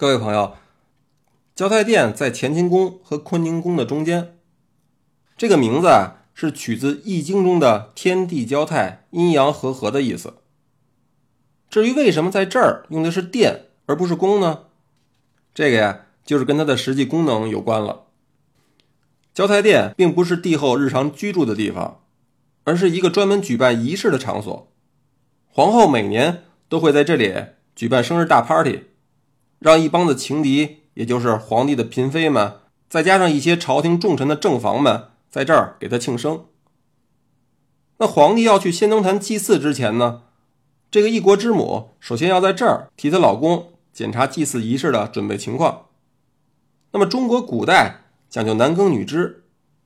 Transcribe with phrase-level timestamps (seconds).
[0.00, 0.56] 各位朋友，
[1.54, 4.38] 交泰殿在乾清宫和坤宁宫的中间。
[5.36, 10.36] 这个名字啊，是取自《易经》中的“天地交泰，阴阳和合”的意思。
[11.68, 14.60] 至于为什么在这儿用的是殿而不是宫呢？
[15.52, 18.04] 这个呀，就是跟它的实际功能有关了。
[19.34, 22.00] 交泰殿并不是帝后日常居住的地方，
[22.64, 24.72] 而是一个专门举办仪式的场所。
[25.50, 27.34] 皇后每年都会在这里
[27.76, 28.84] 举办生日大 party。
[29.60, 32.54] 让一帮的情敌，也就是皇帝的嫔妃们，
[32.88, 36.46] 再加上一些朝廷重臣的正房们，在这儿给他庆生。
[37.98, 40.22] 那皇帝要去仙登坛祭祀之前呢，
[40.90, 45.88] 这个一国之母首先要在这儿替她老公检查祭祀仪式的准备情况。
[46.92, 49.44] 那么中国古代讲究男耕女织，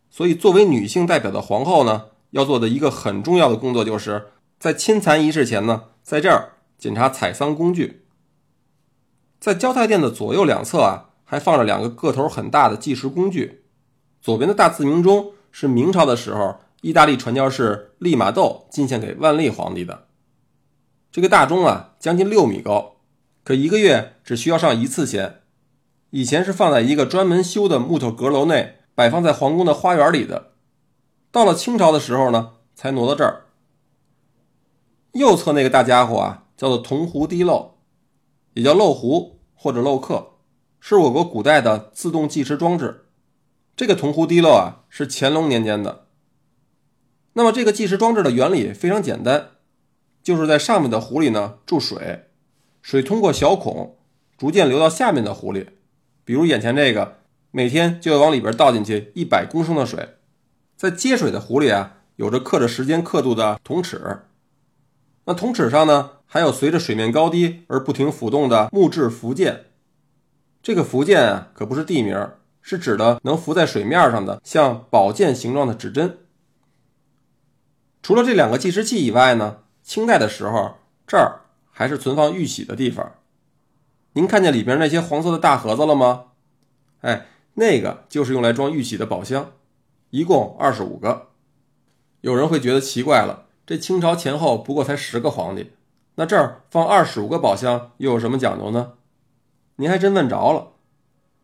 [0.09, 4.29] 所以作为女性代表的皇后呢，要做的一个很重要的工作，就是
[4.61, 8.04] 在亲蚕仪式前呢，在这儿检查采桑工具。
[9.45, 13.67] 在交泰殿的左右两侧啊，还放着两个个头很大的计时工具。
[14.23, 20.07] 左边的大字明中是明朝的时候意大利传教士利玛窦进献给万历皇帝的。
[21.13, 22.95] 这个大钟啊，将近六米高，
[23.45, 25.43] 可一个月只需要上一次弦。
[26.09, 30.53] 以前是放在一个专门修的木头阁楼内，摆放在皇宫的花园里的。
[31.31, 33.45] 到了清朝的时候呢，才挪到这儿。
[35.13, 37.75] 右侧那个大家伙啊，叫做铜壶滴漏，
[38.55, 39.34] 也叫漏壶。
[39.65, 40.33] 或者漏刻，
[40.79, 43.07] 是我国古代的自动计时装置。
[43.75, 46.05] 这个铜壶滴漏啊，是乾隆年间的。
[47.33, 49.53] 那么这个计时装置的原理非常简单，
[50.23, 52.27] 就是在上面的壶里呢注水，
[52.83, 53.97] 水通过小孔
[54.37, 55.71] 逐渐流到下面的壶里。
[56.27, 60.17] 比如眼前这个，每天就要往里边倒进去一百公升的水。
[60.77, 64.25] 在接水的壶里啊，有着刻着时间刻度的铜尺。
[65.27, 66.11] 那铜尺上呢？
[66.27, 69.67] 还有随着水面高低而不停浮动的木质浮件，
[70.61, 72.29] 这个浮件啊可不是地名，
[72.61, 76.19] 是指的能浮在水面上的像宝剑形状的指针。
[78.03, 80.75] 除了这两个计时器以外呢，清代的时候
[81.07, 83.15] 这儿还是存放玉玺的地方。
[84.15, 86.25] 您看见里边那些黄色的大盒子了吗？
[87.03, 89.53] 哎，那个就是用来装玉玺的宝箱，
[90.11, 91.29] 一共二十五个。
[92.23, 95.73] 有人会觉得奇怪了，这清朝前后不过才十个皇帝。
[96.17, 98.93] 那这儿放二十五个宝箱又有什么讲究呢？
[99.77, 100.73] 您还真问着了。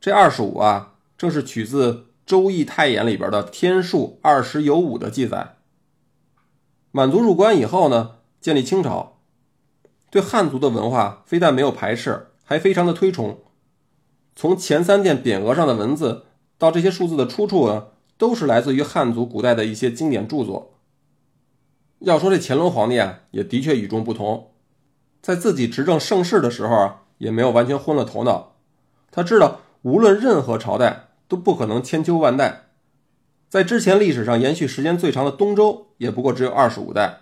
[0.00, 1.92] 这二十五啊，正是取自
[2.24, 5.56] 《周易太演》里边的“天数二十有五”的记载。
[6.92, 9.18] 满族入关以后呢，建立清朝，
[10.10, 13.38] 对汉族的文化非但没有排斥，还非常的推崇。
[14.36, 16.26] 从前三殿匾额上的文字
[16.58, 20.69] 到这些数字的出处呢，都是来自于汉族古代的一些经典著作。
[22.00, 24.50] 要说这乾隆皇帝啊，也的确与众不同。
[25.20, 28.56] 在自己执政盛世的时候啊，也没有完全昏了头脑。
[29.10, 32.68] 他知道，无论任何朝代都不可能千秋万代。
[33.50, 37.20] 在之前历史上延续时间最长的东周，也不过只有二十五代。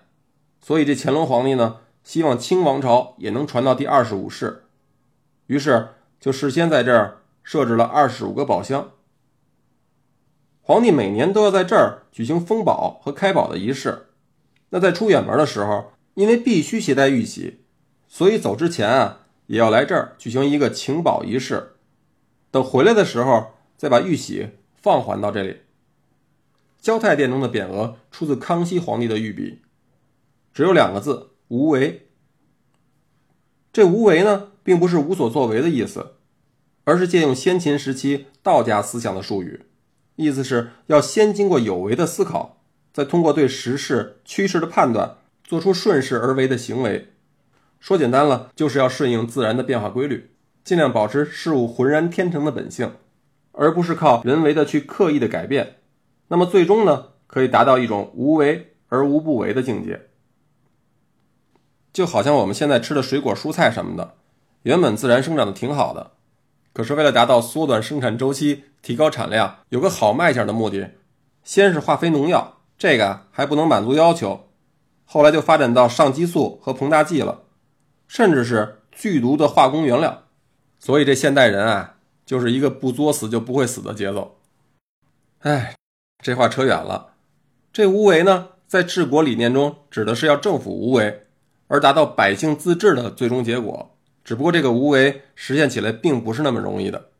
[0.60, 4.64] 所以这乾隆皇帝呢，希望清王朝也能传到第二十五世，
[5.46, 5.88] 于是
[6.20, 8.90] 就事先在这儿设置了二十五个宝箱。
[10.60, 14.07] 皇帝每年都要在这儿举行封宝和开宝的仪式。
[14.70, 17.60] 那在出远门的时候，因为必须携带玉玺。
[18.06, 21.74] 所以走之前啊，也要来这儿举行一个请宝仪式，
[22.50, 25.58] 等回来的时候再把玉玺放还到这里。
[26.80, 29.60] 交泰殿中的匾额出自康熙皇帝的御笔，
[30.54, 32.08] 只有两个字“无为”。
[33.72, 36.14] 这“无为”呢，并不是无所作为的意思，
[36.84, 39.66] 而是借用先秦时期道家思想的术语，
[40.16, 42.57] 意思是要先经过有为的思考，
[42.98, 47.12] 再通过对时势趋势的判断，做出顺势而为的行为。
[47.78, 50.32] 说简单了，就是要顺应自然的变化规律，
[50.64, 52.96] 尽量保持事物浑然天成的本性，
[53.52, 55.76] 而不是靠人为的去刻意的改变。
[56.26, 60.08] 那么最终呢，可以达到一种无为而无不为的境界。
[61.92, 64.14] 就好像我们现在吃的水果、蔬菜什么的，
[64.64, 66.10] 原本自然生长的挺好的，
[66.72, 70.94] 可是为了达到缩短生产周期、提高产量、有个好卖相的目的，
[71.44, 74.48] 先是化肥、农药，这个还不能满足要求，
[75.04, 77.42] 后来就发展到上激素和膨大剂了。
[78.06, 80.22] 甚至是剧毒的化工原料，
[80.78, 84.38] 所以这现代人啊，就是一个不作死就不会死的节奏。
[85.40, 85.74] 哎，
[86.22, 87.14] 这话扯远了。
[87.70, 91.26] 这无为呢，在治国理念中指的是要政府无为，
[91.66, 93.94] 而达到百姓自治的最终结果。
[94.24, 97.10] 只不过这个无为实现起来并不是那么容易的。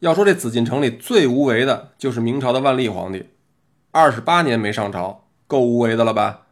[0.00, 3.26] 要说这紫禁城里最无为的，就是明朝的万历皇帝，
[3.96, 6.42] 二十八年没上朝，够无为的了吧？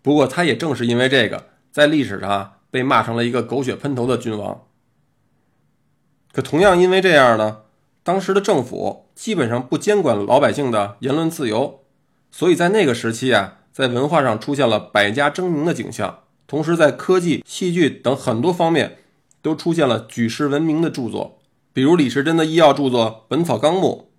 [0.00, 2.54] 不过他也正是因为这个，在历史上。
[2.70, 4.66] 被骂成了一个狗血喷头的君王。
[6.32, 7.62] 可同样因为这样呢，
[8.02, 11.80] 当时的政府基本上不监管老百姓的言论自由，
[12.30, 18.98] 所以在那个时期啊，在文化上出现了百家争鸣的景象，同时在科技、戏剧等很多方面
[19.40, 21.38] 都出现了举世闻名的著作，
[21.72, 24.10] 比如李时珍的医药著作《本草纲目》，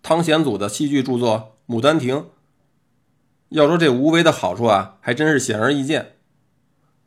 [0.00, 2.16] 汤显祖的戏剧著作《牡丹亭》。
[3.50, 6.16] 要说这无为的好处啊，还真是显而易见。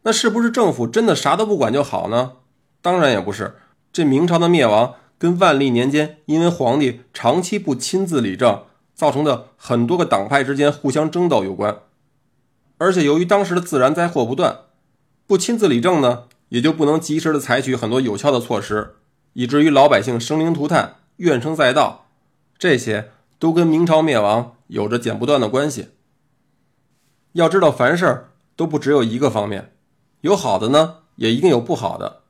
[0.03, 2.33] 那是不是政府真的啥都不管就好呢？
[2.81, 3.55] 当然也不是。
[3.91, 8.63] 这明朝的灭亡跟万历年间因为皇帝长期不亲自理政，
[8.95, 11.79] 造成的很多个党派之间互相争斗有关。
[12.77, 14.59] 而且由于当时的自然灾祸不断，
[15.27, 18.95] 不亲自理政呢，也就不能及时的采取很多有效的措施，
[19.33, 22.05] 以至于老百姓生灵涂炭、怨声载道。
[22.57, 25.89] 这些都跟明朝灭亡有着剪不断的关系。
[27.31, 29.75] 要知道，凡事都不只有一个方面，
[30.21, 32.23] 有好的呢，也一定有不好的。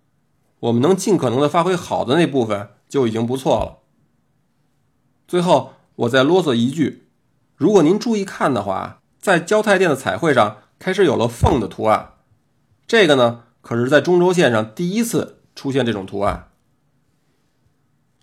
[0.60, 3.80] 我们能尽可能的发挥好的那部分就已经不错了。
[5.28, 7.08] 最后，我再啰嗦一句：
[7.56, 12.14] 如果您注意看的话，在交泰殿的彩绘上开始有了凤的图案，
[12.86, 16.52] 这个呢，可是在中轴线上第一次出现这种图案。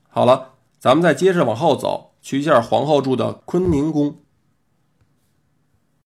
[0.08, 4.16] 好了，咱们再接着往后走，去一下皇后住的坤宁宫。